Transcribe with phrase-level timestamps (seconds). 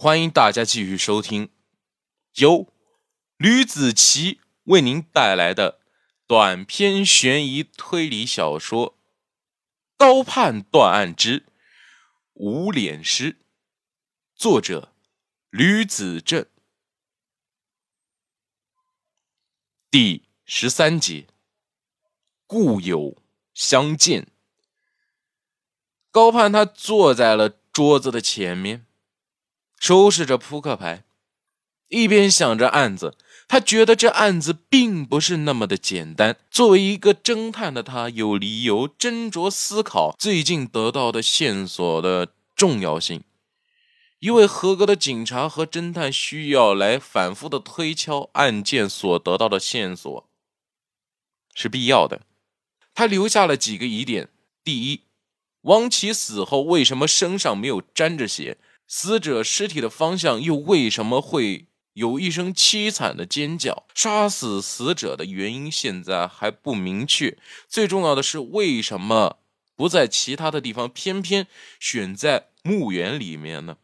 [0.00, 1.50] 欢迎大家继续收听
[2.34, 2.72] 由
[3.36, 5.80] 吕子奇为您带来的
[6.28, 8.92] 短篇悬疑推理小说
[9.96, 11.46] 《高判断案之
[12.34, 13.32] 无脸师》，
[14.36, 14.94] 作者
[15.50, 16.46] 吕子正，
[19.90, 21.26] 第十三集，
[22.46, 23.20] 故友
[23.52, 24.28] 相见。
[26.12, 28.84] 高盼他坐在了桌子的前面。
[29.78, 31.04] 收拾着扑克牌，
[31.88, 33.16] 一边想着案子，
[33.46, 36.36] 他觉得这案子并不是那么的简单。
[36.50, 43.22] 作为一个侦探的他，有理由斟酌思考最近得到的线索的重要性。
[44.18, 50.28] 一位合格的警察和侦探需要来反复的推敲案件所得到的线索，
[51.54, 52.22] 是必要的。
[52.94, 54.28] 他留下了几个疑点：
[54.64, 55.02] 第一，
[55.60, 58.58] 王琦死后为什么身上没有沾着血？
[58.88, 63.86] 死者尸体的方向又为什么会有一声凄惨的尖叫？
[63.94, 67.36] 杀死死者的原因现在还不明确。
[67.68, 69.40] 最重要的是，为什么
[69.76, 71.46] 不在其他的地方，偏偏
[71.78, 73.76] 选在墓园里面呢？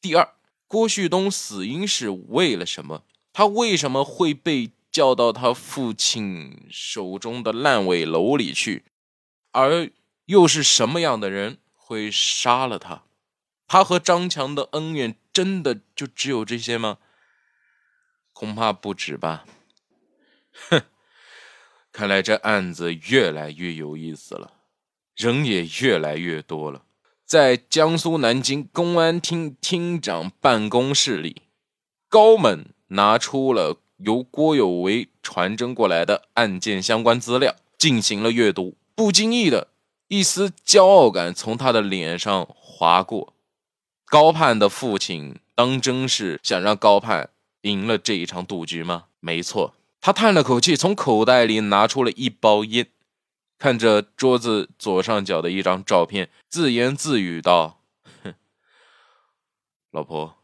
[0.00, 0.34] 第二，
[0.66, 3.04] 郭旭东死因是为了什么？
[3.32, 8.84] 他为什么会被叫到他父亲手中的烂尾楼里去？
[9.52, 9.90] 而
[10.26, 13.04] 又是什么样的人会杀了他？
[13.72, 16.98] 他和张强的恩怨真的就只有这些吗？
[18.32, 19.44] 恐怕不止吧。
[20.68, 20.82] 哼，
[21.92, 24.54] 看来这案子越来越有意思了，
[25.14, 26.82] 人也越来越多了。
[27.24, 31.42] 在江苏南京公安厅厅长办公室里，
[32.08, 38.76] 高猛拿出了由郭有为传真过来的案件相关资料，进行了阅读。
[38.96, 39.68] 不经意的
[40.08, 43.36] 一丝骄傲感从他的脸上划过。
[44.10, 47.30] 高盼的父亲当真是想让高盼
[47.60, 49.04] 赢了这一场赌局吗？
[49.20, 52.88] 没错，他叹了口气，从口袋里拿出了一包烟，
[53.56, 57.82] 看着桌子左上角的一张照片，自言自语道
[58.24, 58.34] ：“哼，
[59.92, 60.34] 老婆，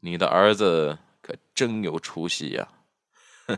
[0.00, 2.68] 你的儿子可真有出息呀！
[3.46, 3.56] 哼，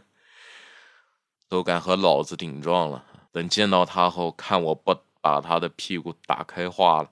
[1.51, 7.11] 都敢和老子顶撞了，等见到他后，看我不把他的屁股打开花了！”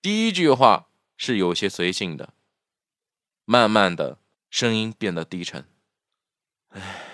[0.00, 2.32] 第一句话是有些随性的，
[3.44, 5.68] 慢慢的声音变得低沉。
[6.68, 7.04] 唉，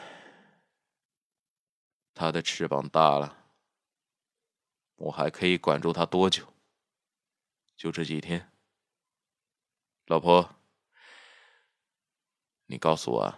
[2.12, 3.38] 他的翅膀大了，
[4.96, 6.52] 我还可以管住他多久？
[7.74, 8.52] 就这几天。
[10.06, 10.56] 老婆，
[12.66, 13.34] 你告诉我，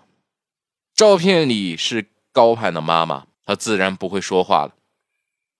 [0.92, 4.76] 照片里是高盼的妈妈，她自然不会说话了。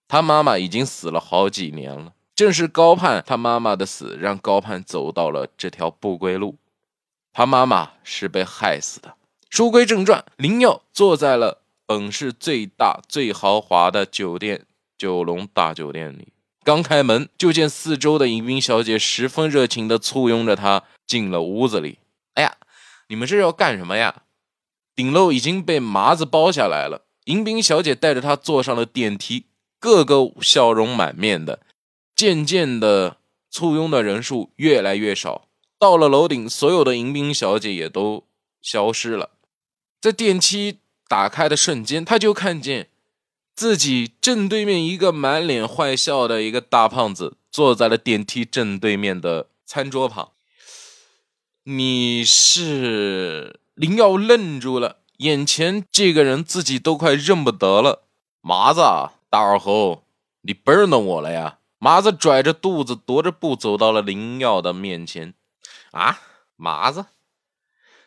[0.09, 2.16] 他妈妈已经死了好几年了。
[2.37, 6.57] 正是高盼他妈妈的死，让高盼走到了这条不归路。
[7.33, 9.15] 他妈妈是被害死的。
[9.49, 14.67] 书归正传，林耀坐在了本市最大最豪华的酒店——
[14.99, 16.29] 九龙大酒店里。
[16.63, 21.99] 刚开门，就见四周的迎宾小姐十分热情地簇拥着他进了屋子里。
[22.35, 22.57] 哎呀，
[23.09, 24.25] 你们这是要干什么呀？
[24.95, 27.07] 顶楼已经被麻子包下来了。
[27.25, 29.47] 迎宾小姐带着他坐上了电梯，
[29.81, 31.61] 个个笑容满面的。
[32.16, 33.19] 渐渐的，
[33.50, 35.49] 簇拥的人数越来越少。
[35.78, 38.25] 到了楼顶，所有的迎宾小姐也都
[38.62, 39.32] 消失了。
[40.00, 42.88] 在电梯打开的瞬间，他就看见
[43.55, 50.31] 自己正对面一个满脸坏笑的一个大胖子坐在了电梯正对面的餐桌旁。
[51.65, 58.05] 你是林耀愣住了，眼前这个人自己都快认不得了。
[58.41, 58.81] 麻子，
[59.28, 60.05] 大耳猴，
[60.41, 61.59] 你不认得我了呀？
[61.78, 65.34] 麻子拽着肚子，踱着步走到了林耀的面前。
[65.92, 66.20] 啊，
[66.56, 67.06] 麻子！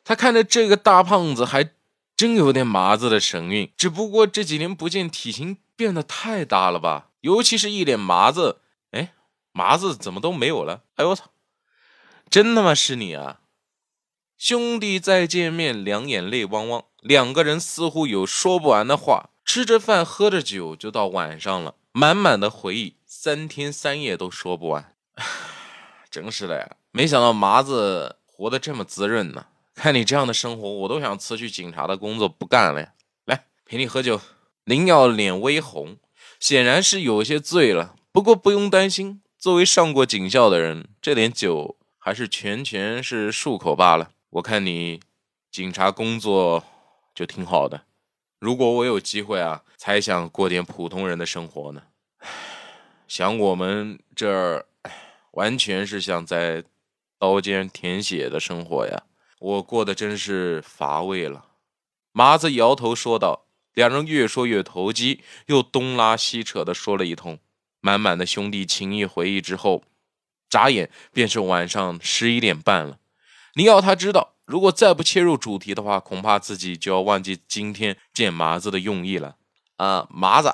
[0.04, 1.72] 他看着这个大胖子，还
[2.16, 3.72] 真有点麻子的神韵。
[3.78, 7.10] 只不过这几年不见，体型变得太大了吧？
[7.22, 8.62] 尤其是一脸麻子。
[8.92, 9.14] 哎，
[9.52, 10.84] 麻子怎么都没有了？
[10.96, 11.26] 哎呦我操！
[12.30, 13.42] 真他妈是你啊！
[14.38, 16.86] 兄弟再见面，两眼泪汪汪。
[17.02, 19.30] 两个人似乎有说不完的话。
[19.46, 22.98] 吃着饭，喝着酒，就到晚上了，满满的回忆。
[23.22, 24.96] 三天三夜都说不完，
[26.10, 26.78] 真是的！
[26.92, 29.48] 没想到麻子活得这么滋润呢。
[29.76, 32.94] 看你这样的生活，我都想辞去警察的工作不干了呀。
[33.26, 34.22] 来，陪你喝酒。
[34.64, 35.98] 林耀脸微红，
[36.40, 37.94] 显然是有些醉了。
[38.14, 44.12] 不过不用担心，作为上过警校的人，这点酒还是全全是漱口罢了。
[44.30, 45.02] 我看你
[45.52, 46.64] 警察工作
[47.14, 47.82] 就挺好的。
[48.40, 51.82] 如果我有机会啊，才想过点普通人的生活呢。
[53.10, 54.68] 想我们这儿，
[55.32, 56.64] 完全是像在
[57.18, 59.04] 刀尖舔血的生活呀，
[59.40, 61.48] 我过得真是乏味了。
[62.12, 63.48] 麻子摇头说道。
[63.76, 67.40] 两人越说越投机，又东拉西扯的说了一通，
[67.80, 69.84] 满满的兄弟情谊回忆之后，
[70.50, 73.00] 眨眼便是晚上十一点半了。
[73.54, 79.38] 林耀他知道，如果再不切入主题的话，恐怕自己就要忘记今天见麻子的用意了。
[79.78, 80.54] 啊，麻子，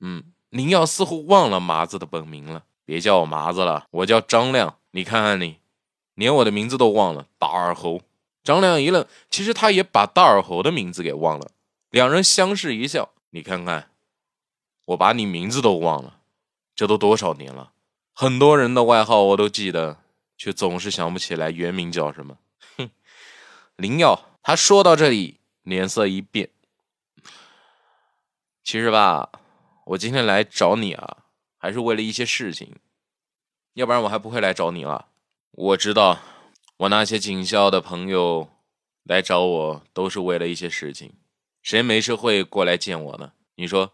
[0.00, 0.24] 嗯，
[0.56, 2.64] 林耀似乎忘了麻子的本名了。
[2.86, 4.78] 别叫我麻子了，我叫张亮。
[4.92, 5.58] 你看看你，
[6.14, 8.00] 连我的名字都忘了，大耳猴。
[8.42, 11.50] 张亮一愣，其实他也把大耳猴的名字给忘了。
[11.90, 13.90] 两人相视一笑，你看看，
[14.86, 16.20] 我把你名字都忘了，
[16.74, 17.72] 这都多少年了？
[18.14, 19.98] 很多人的外号我都记得，
[20.38, 22.38] 却总是想不起来原名叫什么。
[22.78, 22.88] 哼，
[23.76, 26.48] 林耀，他说到这里，脸色一变。
[28.62, 29.28] 其实吧，
[29.86, 31.18] 我今天来找你啊，
[31.58, 32.74] 还是为了一些事情，
[33.74, 35.06] 要不然我还不会来找你了。
[35.52, 36.18] 我知道，
[36.78, 38.50] 我那些警校的朋友
[39.04, 41.12] 来找我，都是为了一些事情。
[41.62, 43.32] 谁没事会过来见我呢？
[43.54, 43.92] 你说，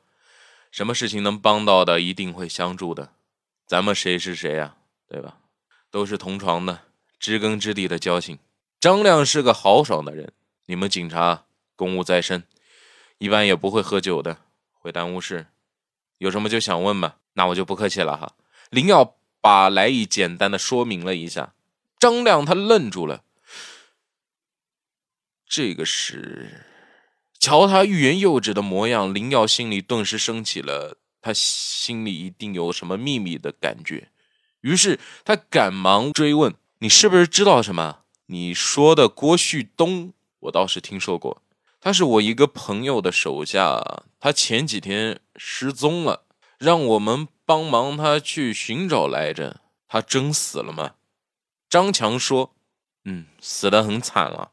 [0.71, 3.13] 什么事情能帮到的，一定会相助的。
[3.67, 4.77] 咱们谁是谁呀？
[5.07, 5.41] 对吧？
[5.91, 6.85] 都是同床的，
[7.19, 8.39] 知根知底的交情。
[8.81, 10.33] 张亮是个豪爽的人，
[10.65, 11.45] 你们警察
[11.77, 12.45] 公务在身，
[13.19, 14.39] 一般也不会喝酒的，
[14.73, 15.49] 会耽误事。
[16.23, 18.37] 有什么就想问吧，那我就不客气了哈。
[18.71, 21.53] 林耀把来意简单的说明了一下，
[21.99, 23.25] 张亮他愣住了，
[25.45, 26.67] 这个是。
[27.41, 34.11] 瞧他欲言又止的模样，林耀心里顿时升起了他心里一定有什么秘密的感觉。
[34.61, 38.03] 于是他赶忙追问：“你是不是知道什么？
[38.27, 41.43] 你说的郭旭东，我倒是听说过，
[41.81, 46.25] 他是我一个朋友的手下，他前几天失踪了，
[46.57, 49.61] 让我们帮忙他去寻找来着。
[49.89, 50.95] 他真死了吗？”
[51.69, 52.55] 张强说
[53.05, 54.53] ：“嗯，死得很惨了。”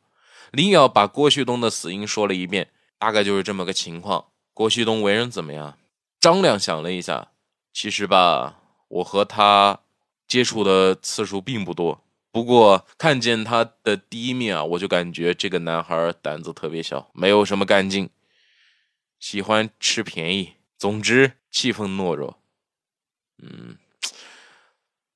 [0.52, 2.72] 林瑶把郭旭东的死因说了一遍。
[2.98, 4.26] 大概就是这么个情况。
[4.54, 5.78] 郭旭东为人怎么样？
[6.20, 7.32] 张亮想了一下，
[7.72, 8.60] 其实吧，
[8.90, 9.80] 我和他
[10.28, 12.04] 接触的次数并不多。
[12.30, 18.10] 不过看见他的第一面啊，我就感觉这个男孩胆子特别小，没有什么干劲，
[19.18, 20.56] 喜欢吃便宜。
[20.80, 22.40] 总之，气氛懦弱，
[23.40, 23.78] 嗯，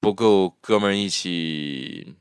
[0.01, 2.15] 不够哥们一起，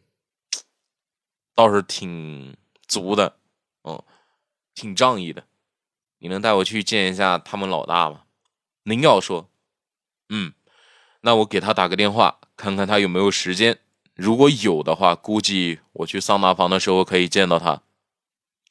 [1.52, 2.56] 倒是挺
[2.86, 3.36] 足的，
[3.82, 4.04] 哦，
[4.76, 5.44] 挺仗义的。
[6.18, 8.22] 你能带我去见一下他们老大吗？
[8.84, 9.50] 林耀说
[10.30, 10.54] ：“嗯，
[11.22, 13.80] 那我给他打个电话，看看他有没有时间。
[14.14, 17.82] 如果有的话，估计我去桑拿房的时候可以见到他。”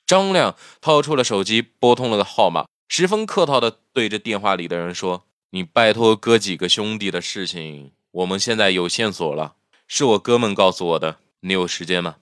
[0.07, 9.55] 张亮掏出了手机，拨通了个号码，十分客套的对着电话里的人说：“你拜托哥几个兄弟的事情，我们现在有线索了，
[9.87, 11.19] 是我哥们告诉我的。
[11.39, 12.17] 你有时间吗？”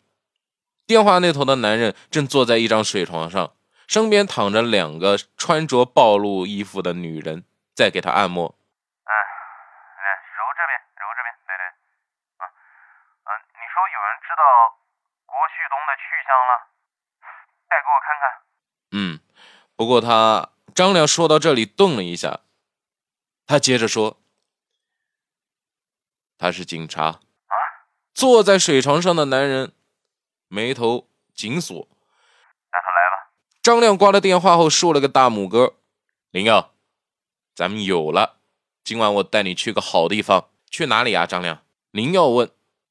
[0.85, 3.53] 电话那头的男人正坐在一张水床上。
[3.87, 7.43] 身边躺着两个穿着暴露衣服的女人，
[7.73, 8.53] 在给他按摩。
[9.05, 10.05] 哎，哎，
[10.37, 11.65] 揉这边，揉这边，对对。
[12.37, 12.45] 啊，
[13.25, 14.45] 嗯，你说有人知道
[15.25, 16.53] 郭旭东的去向了？
[17.65, 18.29] 带给我看看。
[18.91, 19.17] 嗯，
[19.75, 22.41] 不过他张亮说到这里顿了一下，
[23.45, 24.17] 他接着说
[26.37, 27.19] ：“他是警察。”
[27.49, 27.53] 啊！
[28.13, 29.71] 坐在水床上的男人
[30.47, 31.87] 眉头紧锁。
[33.61, 35.75] 张亮挂了电话后，竖了个大拇哥。
[36.31, 36.73] 林耀，
[37.53, 38.37] 咱们有了。
[38.83, 40.49] 今晚我带你去个好地方。
[40.69, 41.25] 去哪里啊？
[41.25, 41.63] 张亮。
[41.91, 42.49] 林耀问。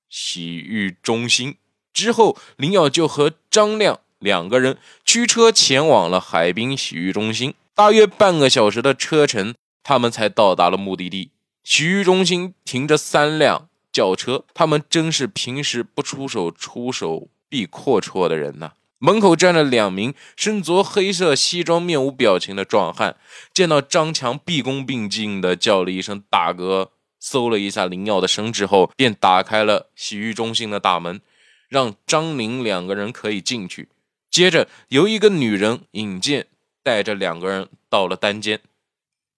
[0.08, 1.58] 洗浴中心。
[1.92, 7.54] 之后，林耀就和张亮两个人驱车前往了海滨洗浴中心。
[7.78, 9.54] 大约半个小时的车程，
[9.84, 11.30] 他们才到达了目的地。
[11.62, 18.72] 洗浴中心停着三辆轿车，他们真是平时不出手，出手必阔绰的人呐。
[18.98, 23.14] 门口站着两名身着黑色西装、面无表情的壮汉，
[23.54, 31.20] 见到张强，毕恭毕敬地叫了一声“大哥”，搜了一下林耀的身之后，便打开了洗浴中心的大门，
[31.68, 33.88] 让张林两个人可以进去。
[34.28, 36.48] 接着，由一个女人引荐，
[36.82, 38.60] 带着两个人到了单间。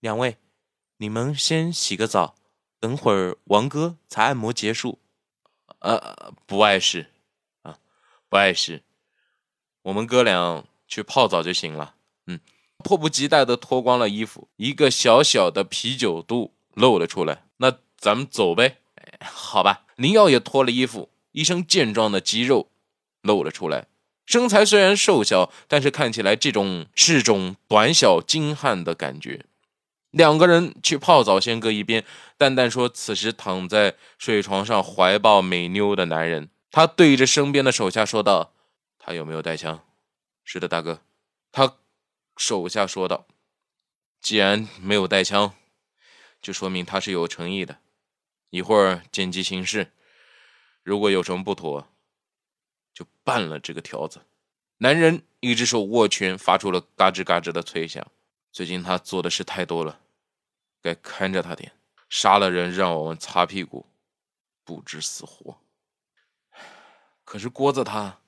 [0.00, 0.36] 两位，
[0.96, 2.34] 你们先洗个澡，
[2.78, 4.98] 等会儿王哥才按摩结束。
[5.80, 7.06] 呃，不碍事，
[7.62, 7.78] 啊，
[8.28, 8.82] 不碍事。
[9.82, 11.94] 我们哥俩去泡澡就行了。
[12.26, 12.40] 嗯，
[12.78, 17.44] 迫不及待的脱光了衣服，一个小小的啤酒肚露了出来。
[17.58, 18.78] 那咱们走呗。
[19.22, 19.86] 好吧。
[19.96, 22.70] 林耀也脱了衣服，一身健壮的肌肉
[23.20, 23.86] 露了出来。
[24.30, 29.44] 身材虽然瘦小，但是看起来这种是种短小精悍的感觉。
[30.12, 32.04] 两个人去泡澡，先搁一边。
[32.38, 38.52] 蛋蛋说：“此时躺在睡床上怀抱美妞的男人，他对着身边的手下说道
[39.00, 39.82] ：“他有没有带枪
[40.44, 41.00] ？”“是的，大哥。”
[41.50, 41.78] 他
[42.36, 43.26] 手下说道
[44.22, 45.54] ：“既然没有带枪，
[46.40, 47.78] 就说明他是有诚意的。
[48.50, 49.90] 一会儿见机行事，
[50.84, 51.88] 如果有什么不妥，
[52.92, 54.20] 就办了这个条子。”
[54.78, 58.06] 男人一只手握拳，发出了嘎吱嘎吱的脆响。
[58.50, 60.00] 最近他做的事太多了，
[60.80, 61.72] 该看着他点。
[62.08, 63.86] 杀了人让我们擦屁股，
[64.64, 65.60] 不知死活。
[67.24, 68.18] 可是郭子他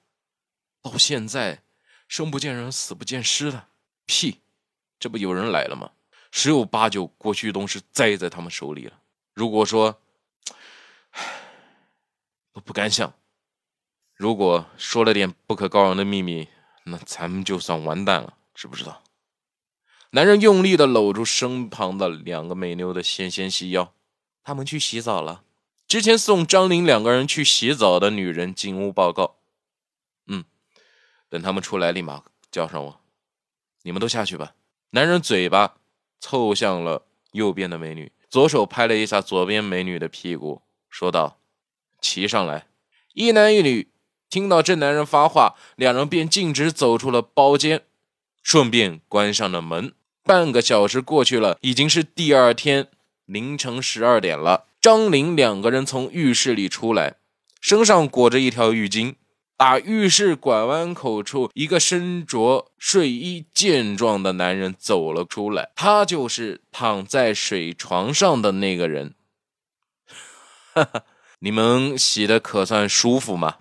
[0.81, 1.63] 到现在
[2.07, 3.69] 生不见人，死不见尸的。
[4.05, 4.41] 屁，
[5.01, 5.91] 这不有人来了吗？
[6.31, 9.01] 十有八九郭旭东是栽在他们手里了。
[9.35, 10.01] 如果说，
[12.53, 13.13] 我不敢想。
[14.23, 16.47] 如果说了点不可告人的秘密，
[16.85, 19.03] 那咱们就算完蛋了，知不知道？
[20.11, 23.93] 男人用力的搂住身旁的两个美妞的纤纤细腰，
[24.45, 25.43] 他们去洗澡了。
[25.89, 29.39] 之前送张玲两个人去洗澡的女人进屋报告
[30.29, 30.45] ：“嗯，
[31.29, 33.01] 等他们出来立马叫上我。
[33.83, 34.55] 你们都下去吧。”
[34.91, 35.79] 男人嘴巴
[36.21, 41.41] 凑向了右边的美女，左手拍了一下左边美女的屁股，说道
[42.01, 42.69] ：“骑上来。”
[43.15, 43.89] 一男一女。
[44.33, 47.83] 听到这男人发话，两人便径直走出了包间，
[48.43, 49.93] 顺便关上了门。
[50.25, 52.89] 半个小时过去了，已经是第二天
[53.27, 54.65] 凌晨十二点了。
[54.81, 57.17] 张玲两个人从浴室里出来，
[57.61, 59.17] 身上裹着一条浴巾。
[59.59, 69.15] 打浴室拐弯口处，一个身着睡衣健壮的男人走了出来，他就是躺在水床上的那个人。
[70.73, 71.03] 哈哈，
[71.41, 73.57] 你们洗的可算舒服吗？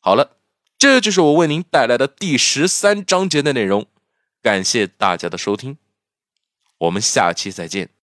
[0.00, 0.38] 好了，
[0.78, 3.86] 这就是我为您带来的第十三章节的内容。
[4.40, 5.76] 感谢大家的收听，
[6.78, 7.90] 我们下期再见。